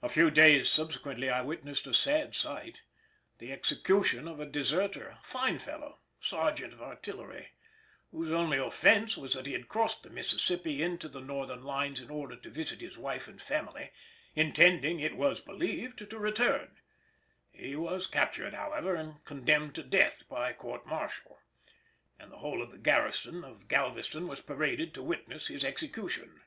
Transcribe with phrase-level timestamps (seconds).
[0.00, 5.58] A few days subsequently I witnessed a sad sight—the execution of a deserter, a fine
[5.58, 7.50] fellow, sergeant of artillery,
[8.10, 12.08] whose only offence was that he had crossed the Mississippi into the Northern lines in
[12.08, 13.90] order to visit his wife and family,
[14.34, 16.78] intending, it was believed, to return;
[17.52, 21.38] he was captured, however, and condemned to death by court martial,
[22.18, 26.40] and the whole of the garrison of Galveston was paraded to witness his execution.